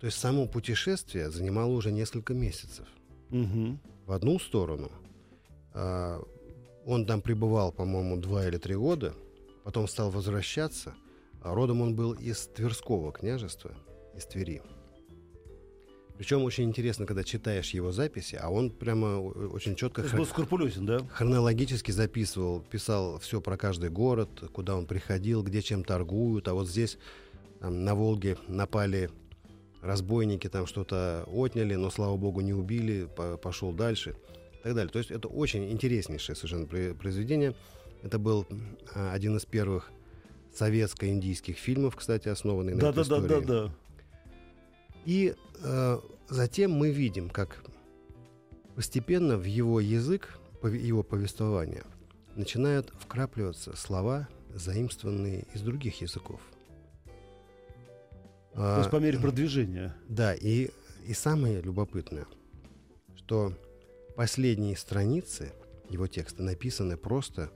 [0.00, 2.86] То есть само путешествие занимало уже несколько месяцев.
[3.30, 3.80] Мгм.
[4.06, 4.90] В одну сторону.
[5.72, 6.22] а,
[6.84, 9.14] он там пребывал, по-моему, два или три года.
[9.64, 10.94] Потом стал возвращаться.
[11.40, 13.72] А родом он был из Тверского княжества,
[14.14, 14.60] из Твери.
[16.16, 20.26] Причем очень интересно, когда читаешь его записи, а он прямо очень четко То есть был
[20.26, 21.00] скрупулезен, да?
[21.12, 26.68] хронологически записывал, писал все про каждый город, куда он приходил, где чем торгуют, а вот
[26.68, 26.98] здесь
[27.58, 29.10] там, на Волге напали
[29.82, 34.14] разбойники, там что-то отняли, но, слава богу, не убили, по- пошел дальше
[34.60, 34.92] и так далее.
[34.92, 37.54] То есть это очень интереснейшее совершенно произведение.
[38.04, 38.46] Это был
[38.94, 39.90] а, один из первых
[40.54, 43.46] советско-индийских фильмов, кстати, основанный на Да, этой да, да, да, истории.
[43.46, 43.74] да.
[45.04, 47.62] И э, затем мы видим, как
[48.74, 51.84] постепенно в его язык, его повествование,
[52.36, 56.40] начинают вкрапливаться слова, заимствованные из других языков.
[58.54, 59.94] То есть А, по мере продвижения.
[60.08, 60.70] да, и,
[61.06, 62.26] и самое любопытное,
[63.16, 63.52] что
[64.16, 65.52] последние страницы
[65.90, 67.50] его текста написаны просто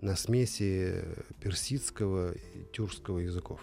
[0.00, 1.04] на смеси
[1.40, 3.60] персидского и тюркского языков.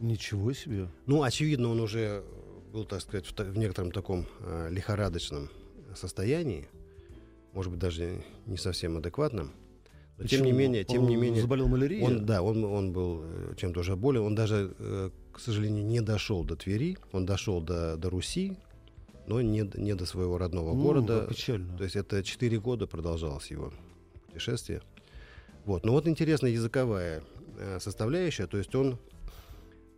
[0.00, 0.88] Ничего себе.
[1.06, 2.24] Ну, очевидно, он уже
[2.72, 5.50] был, так сказать, в, в некотором таком э, лихорадочном
[5.94, 6.68] состоянии,
[7.52, 9.52] может быть, даже не совсем адекватном.
[10.18, 10.58] Но тем не Почему?
[10.58, 12.02] менее, тем не Он менее, Заболел малярией?
[12.04, 14.22] он, да, он, он был э, чем-то уже болен.
[14.22, 18.56] Он даже, э, к сожалению, не дошел до Твери, он дошел до, до Руси,
[19.26, 21.26] но не, не до своего родного Ну, города.
[21.28, 21.76] печально.
[21.76, 23.72] То есть это 4 года продолжалось его
[24.26, 24.82] путешествие.
[25.64, 25.84] Вот.
[25.84, 27.22] Но вот интересная языковая
[27.58, 28.46] э, составляющая.
[28.46, 28.98] То есть он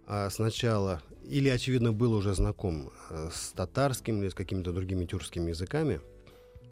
[0.06, 5.50] а, сначала или, очевидно, был уже знаком э, с татарским или с какими-то другими тюркскими
[5.50, 6.00] языками,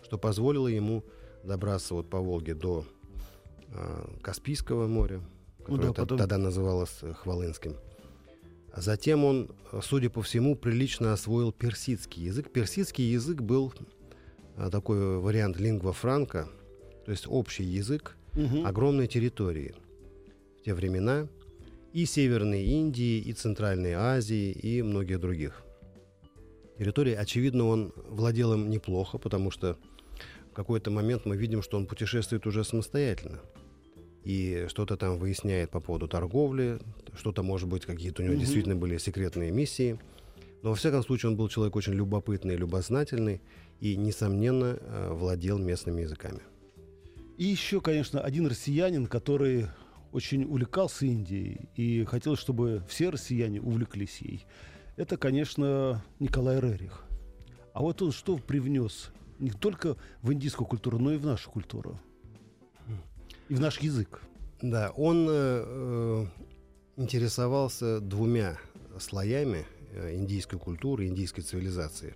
[0.05, 1.03] что позволило ему
[1.45, 2.85] добраться вот по Волге до
[3.73, 5.21] э, Каспийского моря,
[5.61, 7.77] Ну которое да, то- потом- тогда называлось э, Хвалынским.
[8.73, 12.51] А затем он, э, судя по всему, прилично освоил персидский язык.
[12.51, 13.73] Персидский язык был
[14.57, 16.49] а, такой вариант лингва франка,
[17.05, 18.67] то есть общий язык Мгм.
[18.67, 19.75] огромной территории
[20.59, 21.29] в те времена
[21.99, 25.65] и Северной Индии, и Центральной Азии, и многих других
[26.79, 27.15] территорий.
[27.15, 29.77] Очевидно, он владел им неплохо, потому что
[30.53, 33.41] в какой-то момент мы видим, что он путешествует уже самостоятельно.
[34.23, 36.79] И что-то там выясняет по поводу торговли,
[37.17, 38.43] что-то, может быть, какие-то у него Мгм.
[38.43, 39.99] действительно были секретные миссии.
[40.63, 43.41] Но, во всяком случае, он был человек очень любопытный, любознательный
[43.81, 46.43] и, несомненно, э, владел местными языками.
[47.39, 49.67] И еще, конечно, один россиянин, который
[50.13, 54.47] очень увлекался Индией и хотел, чтобы все россияне увлеклись ей.
[54.97, 57.05] Это, конечно, Николай Рерих.
[57.73, 62.01] А вот он что привнес не только в индийскую культуру, но и в нашу культуру.
[63.49, 64.21] И в наш язык.
[64.61, 66.27] Да, он э, э,
[66.97, 68.59] интересовался двумя
[68.99, 72.15] слоями э, индийской культуры, индийской цивилизации.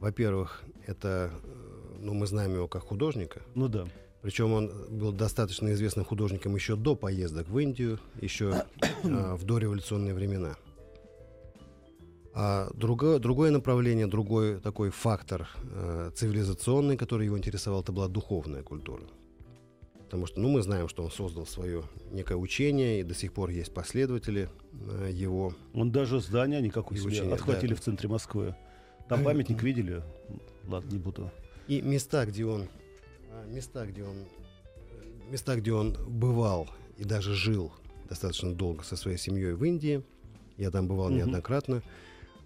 [0.00, 3.86] Во-первых, это, э, ну, мы знаем его как художника, Ну да.
[4.22, 8.64] Причем он был достаточно известным художником еще до поездок в Индию, еще
[9.04, 10.56] э, в дореволюционные времена.
[12.34, 18.62] А другое, другое направление, другой такой фактор э, цивилизационный, который его интересовал, это была духовная
[18.62, 19.02] культура.
[20.04, 23.50] Потому что, ну, мы знаем, что он создал свое некое учение, и до сих пор
[23.50, 25.52] есть последователи э, его.
[25.74, 27.76] Он даже здание никакое И себе учение, отхватили да.
[27.76, 28.54] в центре Москвы.
[29.08, 30.02] Там памятник видели?
[30.66, 31.30] Ладно, не буду.
[31.66, 32.68] И места, где он,
[33.46, 34.16] места, где он,
[34.90, 37.72] э, места, где он бывал и даже жил
[38.08, 40.02] достаточно долго со своей семьей в Индии.
[40.56, 41.18] Я там бывал Мгм.
[41.18, 41.82] неоднократно.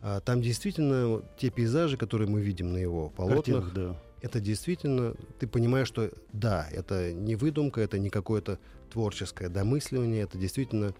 [0.02, 3.96] А, там действительно те пейзажи, которые мы видим на его полотнах, Картинах, да.
[4.20, 8.58] это действительно, ты понимаешь, что да, это не выдумка, это не какое-то
[8.90, 10.92] творческое домысливание, это действительно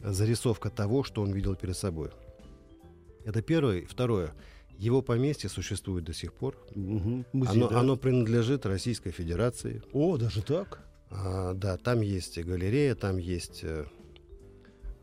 [0.00, 2.10] зарисовка того, что он видел перед собой.
[3.24, 3.86] Это первое.
[3.86, 4.34] Второе.
[4.78, 6.56] Его поместье существует до сих пор.
[6.74, 7.24] Мгм.
[7.32, 7.80] Музей, Оно, да?
[7.80, 9.82] оно принадлежит Российской Федерации.
[9.92, 10.80] О, даже так?
[11.10, 13.84] А, да, там есть галерея, там есть, э,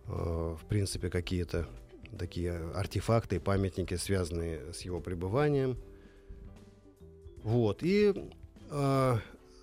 [0.08, 1.68] э, в принципе, какие-то
[2.18, 5.78] такие артефакты и памятники, связанные с его пребыванием.
[7.44, 7.84] Вот.
[7.84, 8.14] И,
[8.72, 9.18] э,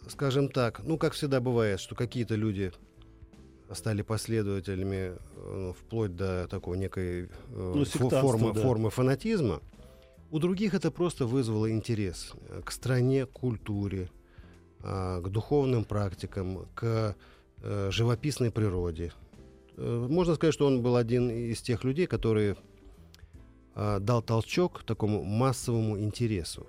[0.09, 2.73] скажем так, ну, как всегда бывает, что какие-то люди
[3.73, 8.62] стали последователями э, вплоть до такой некой э, Ну, сектантства, формы, да.
[8.62, 9.61] формы фанатизма.
[10.30, 12.32] У других это просто вызвало интерес
[12.64, 14.10] к стране, к культуре,
[14.80, 17.16] а, к духовным практикам, к
[17.62, 19.12] э, живописной природе.
[19.76, 22.56] Э, можно сказать, что он был один из тех людей, которые
[23.74, 26.66] э, дал толчок такому массовому интересу.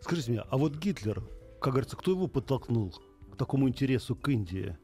[0.00, 1.22] Скажите мне, а вот Гитлер,
[1.60, 2.94] как говорится, кто его подтолкнул
[3.32, 4.76] к такому интересу к Индии?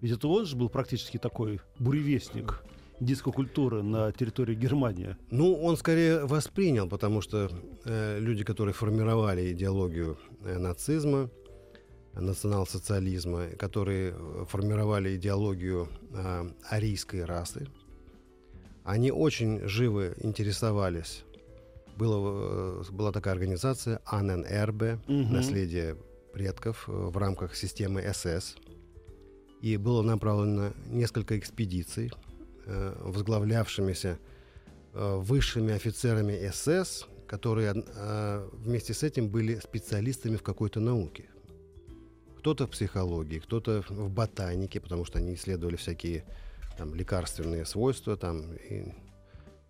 [0.00, 2.62] Ведь это он же был практически такой буревестник
[3.00, 5.16] индийской культуры на территории Германии.
[5.30, 7.50] Ну, он скорее воспринял, потому что
[7.84, 11.30] э, люди, которые формировали идеологию э, нацизма,
[12.14, 14.14] национал-социализма, которые
[14.46, 17.68] формировали идеологию э, арийской расы,
[18.84, 21.24] они очень живо интересовались.
[21.96, 25.12] Было, э, была такая организация АННРБ, угу.
[25.12, 25.96] наследие
[26.32, 28.56] предков э, в рамках системы СС.
[29.60, 32.12] И было направлено несколько экспедиций,
[33.00, 34.18] возглавлявшимися
[34.94, 41.24] э, высшими офицерами СС, которые э, вместе с этим были специалистами в какой-то науке
[42.38, 46.24] кто-то в психологии, кто-то в ботанике, потому что они исследовали всякие
[46.78, 48.84] там, лекарственные свойства, там, и,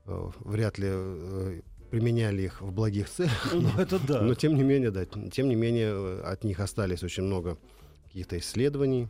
[0.06, 3.52] э, вряд ли э, применяли их в благих целях.
[3.52, 4.20] Ну, это да.
[4.22, 7.56] Но тем не менее, да, тем не менее, э, от них остались очень много
[8.06, 9.08] каких-то исследований.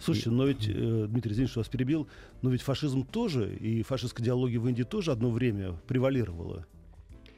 [0.00, 2.08] Слушайте, но ведь, э, Дмитрий, извините, что вас перебил,
[2.42, 6.66] но ведь фашизм тоже, и фашистская идеология в Индии тоже одно время превалировала.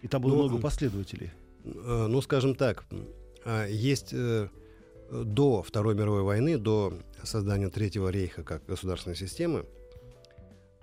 [0.03, 1.31] И там было ну, много последователей.
[1.65, 2.85] Э, ну, скажем так,
[3.45, 4.49] э, есть э,
[5.11, 9.67] до Второй мировой войны, до создания Третьего рейха как государственной системы,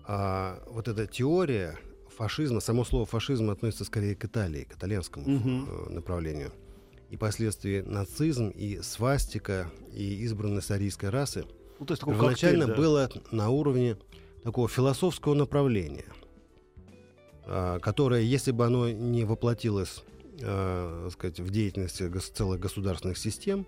[0.04, 1.78] а вот эта теория
[2.16, 5.92] фашизма, само слово фашизм относится скорее к Италии, к итальянскому угу.
[5.92, 6.52] направлению.
[7.10, 11.46] И последствия нацизм, и свастика, и избранность арийской расы
[11.80, 12.82] ну, то есть первоначально коктейль, да.
[12.82, 13.98] было на уровне
[14.44, 16.06] такого философского направления,
[17.46, 20.04] а, которое, если бы оно не воплотилось
[20.42, 23.66] э, сказать, в деятельности целых государственных систем,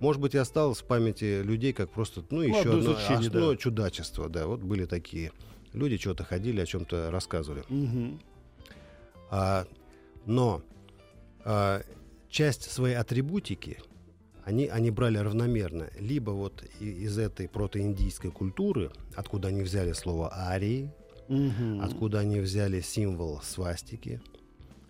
[0.00, 3.56] может быть, и осталось в памяти людей как просто, ну, еще ну, одно, одно да.
[3.56, 5.32] Чудачество, да, вот были такие
[5.72, 7.62] люди, что-то ходили, о чем-то рассказывали.
[7.68, 8.18] Угу.
[9.30, 9.66] А,
[10.26, 10.62] но
[11.44, 11.82] а,
[12.28, 13.78] часть своей атрибутики
[14.44, 15.88] они, они брали равномерно.
[15.98, 20.90] Либо вот из этой протоиндийской культуры, откуда они взяли слово арии,
[21.28, 21.80] угу.
[21.80, 24.20] откуда они взяли символ свастики.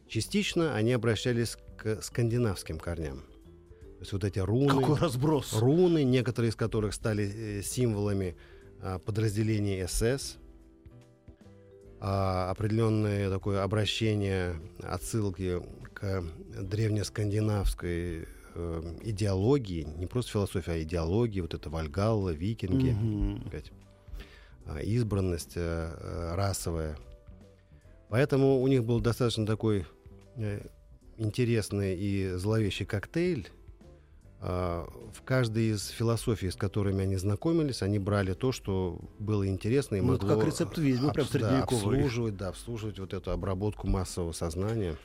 [0.08, 3.18] Частично они обращались к скандинавским корням.
[3.18, 4.80] То есть вот эти руны.
[4.80, 5.52] Какой разброс.
[5.54, 8.36] Руны, некоторые из которых стали э, символами
[8.80, 10.38] а, подразделений СС.
[12.00, 15.62] А, определенное такое обращение, отсылки
[15.94, 16.24] к
[16.60, 23.48] древнескандинавской э, идеологии, не просто философии, а идеологии, вот это Вальгалла, викинги, mm-hmm.
[23.48, 23.72] сказать,
[24.66, 26.96] а, избранность э, э, расовая.
[28.08, 29.86] Поэтому у них был достаточно такой
[30.36, 30.66] э,
[31.16, 33.48] интересный и зловещий коктейль
[34.42, 40.00] в каждой из философий, с которыми они знакомились, они брали то, что было интересно и
[40.00, 40.34] ну, могло...
[40.34, 44.96] как рецепт ведьмы, об, прям да, обслуживать, да, обслуживать вот эту обработку массового сознания.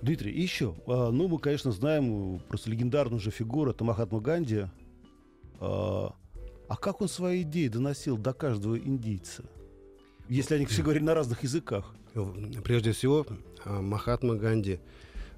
[0.00, 4.64] Дмитрий, и еще, а, ну, мы, конечно, знаем просто легендарную же фигуру, это Махатма Ганди.
[5.60, 6.14] А,
[6.66, 9.44] а как он свои идеи доносил до каждого индийца?
[10.30, 11.94] Если они все говорили на разных языках.
[12.64, 13.26] Прежде всего,
[13.66, 14.80] Махатма Ганди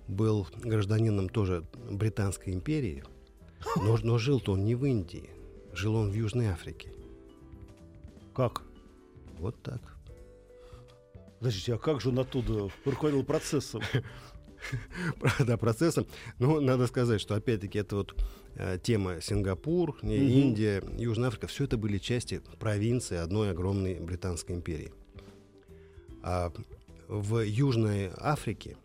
[0.07, 3.03] был гражданином тоже Британской империи–
[3.77, 5.31] но, но жил-то он не в Индии,
[5.73, 6.93] жил он в Южной Африке.
[8.35, 8.63] Как?
[9.39, 9.81] Вот так.
[11.39, 13.83] Подождите, а как же он оттуда руководил процессом?
[15.39, 16.09] Да, процессом.
[16.41, 18.21] Ну, надо сказать, что опять-таки это вот
[18.57, 19.97] э, тема Сингапур.
[20.03, 24.93] Индия, Южная Африка, все это были части провинции одной огромной британской империи.
[26.25, 26.53] А
[27.07, 28.77] в Южной Африке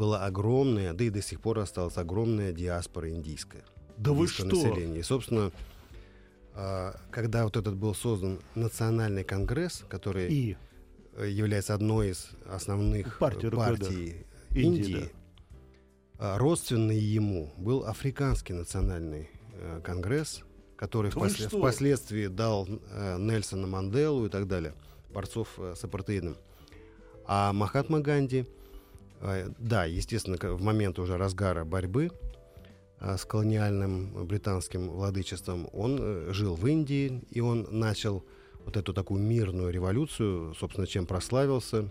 [0.00, 3.62] была огромная, да и до сих пор осталась огромная диаспора индийская.
[3.98, 4.46] Да вы что?
[4.46, 5.00] Населения.
[5.00, 5.52] И, собственно,
[6.54, 10.56] а, когда вот этот был создан национальный конгресс, который и?
[11.18, 15.12] является одной из основных партий, партий Индии, Индии
[16.18, 16.38] да.
[16.38, 20.40] родственный ему был африканский национальный э, конгресс,
[20.78, 21.52] который да впослед...
[21.52, 24.72] впоследствии дал э, Нельсона Манделу и так далее,
[25.12, 26.38] борцов э, с апартеидом.
[27.26, 28.59] А Махатма Ганди– а,
[29.58, 32.10] да, естественно, в момент уже разгара борьбы
[33.00, 38.24] а, с колониальным британским владычеством он э, жил в Индии, и он начал
[38.64, 41.88] вот эту такую мирную революцию, собственно, чем прославился.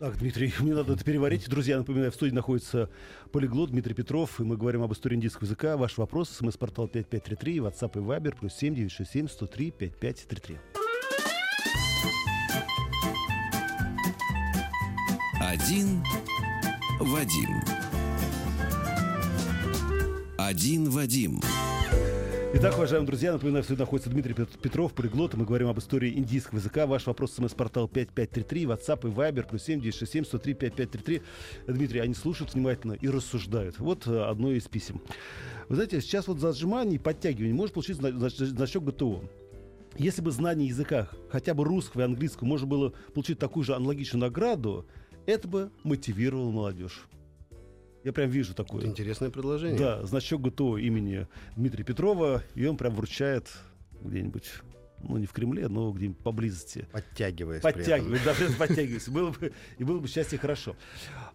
[0.00, 1.48] Так, Дмитрий, мне надо это переварить.
[1.48, 2.88] Друзья, напоминаю, в студии находится
[3.32, 5.76] полиглот Дмитрий Петров, и мы говорим об истории индийского языка.
[5.76, 10.81] Ваш вопрос, смс-портал 5533, WhatsApp и Viber, плюс 7967 103 5533.
[15.52, 16.02] Один
[16.98, 17.62] Вадим.
[20.38, 21.42] Один Вадим.
[22.54, 26.86] Итак, уважаемые друзья, напоминаю, что находится Дмитрий Петров, полиглот, мы говорим об истории индийского языка.
[26.86, 31.22] Ваш вопрос смс-портал 5533, WhatsApp и Viber, плюс 7967 103 5533.
[31.66, 33.78] Дмитрий, они слушают внимательно и рассуждают.
[33.78, 35.02] Вот э, одно из писем.
[35.68, 39.22] Вы знаете, сейчас вот за отжимание и подтягивание может получить значок ГТО.
[39.98, 44.22] Если бы знание языка, хотя бы русского и английского, можно было получить такую же аналогичную
[44.22, 44.86] награду,
[45.26, 47.06] это бы мотивировало молодежь.
[48.04, 48.80] Я прям вижу такое.
[48.80, 49.78] Это интересное предложение.
[49.78, 53.48] Да, значок ГТО имени Дмитрия Петрова, и он прям вручает
[54.00, 54.50] где-нибудь
[55.02, 56.86] ну, не в Кремле, но где-нибудь поблизости.
[56.92, 57.62] Подтягиваясь.
[57.62, 59.08] Подтягиваясь, да, подтягиваясь.
[59.08, 60.76] Было бы, и было бы счастье хорошо.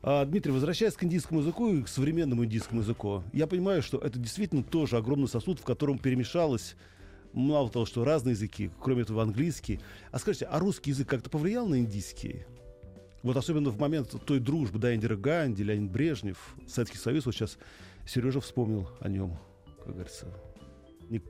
[0.01, 4.19] А, Дмитрий, возвращаясь к индийскому языку и к современному индийскому языку, я понимаю, что это
[4.19, 6.75] действительно тоже огромный сосуд, в котором перемешалось
[7.33, 9.79] мало того, что разные языки, кроме этого английский.
[10.11, 12.45] А скажите, а русский язык как-то повлиял на индийский?
[13.24, 17.57] Вот особенно в момент той дружбы, да, Индира Ганди, Леонид Брежнев, Советский Союз, вот сейчас
[18.05, 19.38] Сережа вспомнил о нем,
[19.84, 20.28] как говорится.
[21.09, 21.22] Не,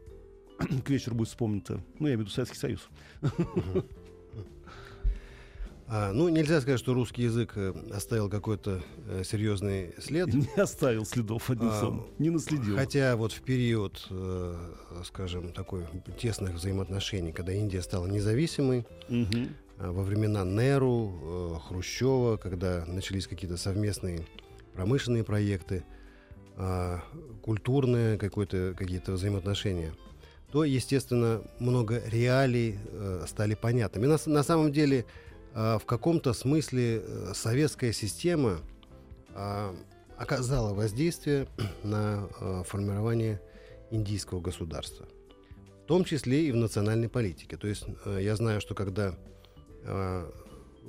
[0.83, 1.81] к вечеру будет вспомнито.
[1.99, 2.87] Ну, я имею в виду Советский Союз.
[5.89, 10.27] А, ну, нельзя сказать, что русский язык э, оставил какой-то э, серьезный след.
[10.33, 12.75] Не оставил следов, одним а, не наследил.
[12.75, 14.55] Хотя вот в период, э,
[15.05, 15.85] скажем, такой
[16.19, 19.47] тесных взаимоотношений, когда Индия стала независимой, угу.
[19.79, 24.25] Э, во времена Неру, э, Хрущева, когда начались какие-то совместные
[24.73, 25.83] промышленные проекты,
[26.57, 26.99] э,
[27.41, 29.93] культурные какие-то взаимоотношения,
[30.51, 32.79] то, естественно, много реалий
[33.27, 34.05] стали понятными.
[34.05, 35.05] На, на самом деле,
[35.53, 37.03] в каком-то смысле
[37.33, 38.61] советская система
[40.15, 41.49] оказала воздействие
[41.83, 42.29] на
[42.65, 43.41] формирование
[43.91, 45.05] индийского государства,
[45.83, 47.57] в том числе и в национальной политике.
[47.57, 49.15] То есть я знаю, что когда
[49.87, 50.31] э,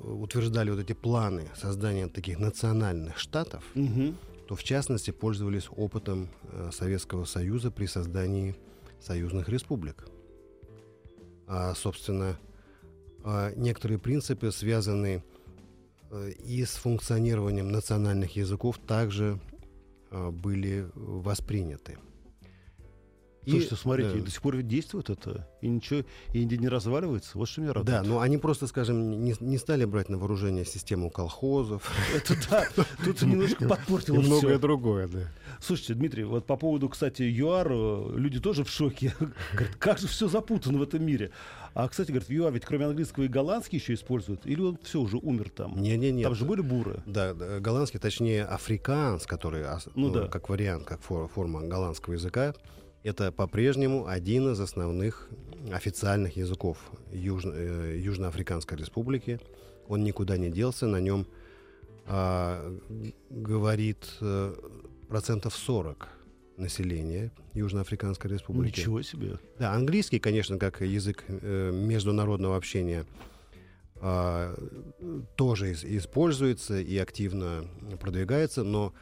[0.03, 4.13] утверждали вот эти планы создания таких национальных штатов, угу.
[4.47, 8.55] то в частности пользовались опытом э, Советского Союза при создании
[8.99, 10.05] союзных республик.
[11.47, 12.37] А, собственно,
[13.23, 15.23] э, некоторые принципы, связанные
[16.11, 19.39] э, и с функционированием национальных языков, также
[20.11, 21.97] э, были восприняты.
[23.47, 24.25] Слушайте, смотрите, да.
[24.25, 27.37] до сих пор ведь действует это, и ничего, и не разваливается.
[27.37, 28.01] Вот что меня радует.
[28.01, 31.89] Да, но они просто, скажем, не, не стали брать на вооружение систему колхозов.
[32.15, 32.67] Это да,
[33.03, 35.31] тут немножко подпортило И многое другое, да.
[35.61, 39.13] Слушайте, Дмитрий, вот по поводу, кстати, ЮАР, э, люди тоже в шоке.
[39.53, 41.31] Говорят, как же все запутано в этом мире.
[41.73, 44.45] А, кстати, говорят, в ЮАР ведь кроме английского и голландский еще используют?
[44.45, 45.79] Или он все уже умер там?
[45.79, 46.23] Не-не-не.
[46.23, 47.01] Там же были буры.
[47.05, 49.63] Да, да голландский, точнее, африканс, который,
[49.95, 50.27] ну, ну, да.
[50.27, 52.53] как вариант, как форма голландского языка,
[53.03, 55.29] это по-прежнему один из основных
[55.71, 56.77] официальных языков
[57.11, 59.39] Южно, э, Южноафриканской Республики.
[59.87, 61.25] Он никуда не делся, на нем
[62.05, 62.77] э,
[63.29, 64.55] говорит э,
[65.07, 66.09] процентов 40
[66.57, 68.79] населения Южноафриканской Республики.
[68.79, 69.39] Ничего себе.
[69.57, 73.05] Да, английский, конечно, как язык э, международного общения,
[73.95, 74.55] э,
[75.35, 77.65] тоже из, используется и активно
[77.99, 78.93] продвигается, но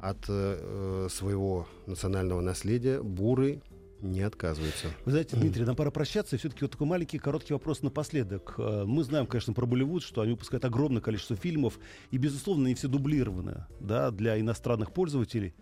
[0.00, 3.62] от э, своего национального наследия буры
[4.04, 4.88] не отказываются.
[5.04, 6.36] Вы знаете, Дмитрий, нам пора прощаться.
[6.36, 8.54] И все-таки вот такой маленький, короткий вопрос напоследок.
[8.58, 11.78] Э, мы знаем, конечно, про Болливуд, что они выпускают огромное количество фильмов,
[12.10, 15.54] и, безусловно, не все дублированы да, для иностранных пользователей,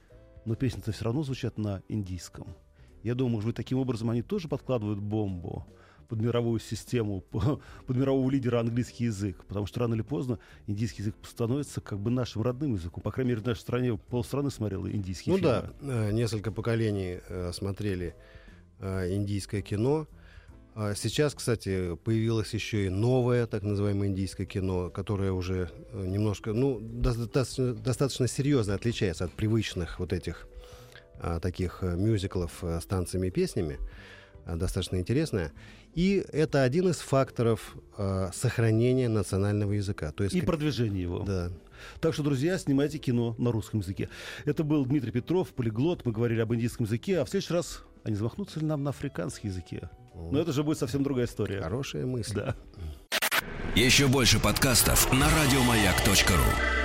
[0.45, 2.49] но песни-то все равно звучат на индийском.
[3.03, 5.67] Я думаю, может быть, таким образом они тоже подкладывают бомбу
[6.09, 11.17] под мировую систему, под мирового лидера английский язык, потому что рано или поздно индийский язык
[11.25, 13.03] становится как бы нашим родным языком.
[13.03, 15.53] По крайней мере, в нашей стране полстраны смотрела индийский ну фильмы.
[15.53, 18.15] Да, э, несколько поколений э, смотрели
[18.79, 20.07] э, индийское кино.
[20.75, 26.79] А сейчас, кстати, появилось еще и новое, так называемое индийское кино, которое уже немножко, ну,
[26.81, 30.49] достаточно, достаточно серьезно отличается от привычных вот этих
[31.21, 33.79] а, таких мюзиклов с танцами и песнями.
[34.45, 35.53] А, достаточно интересное.
[35.95, 40.13] И это один из факторов э, сохранения национального языка.
[40.13, 40.49] То есть, и как...
[40.49, 41.21] продвижения его.
[41.21, 41.51] Да.
[42.01, 44.09] Так что, друзья, снимайте кино на русском языке.
[44.45, 46.05] Это был Дмитрий Петров, полиглот.
[46.05, 47.19] Мы говорили об индийском языке.
[47.19, 49.91] А в следующий раз они замахнутся ли нам на африканском языке?
[50.15, 50.33] Вот.
[50.33, 51.61] Но это же будет совсем другая история.
[51.63, 52.35] Хорошая мысль.
[52.35, 52.57] Да.
[53.75, 56.82] Еще больше подкастов на радиомаяк.ру